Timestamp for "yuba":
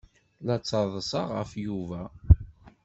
1.65-2.01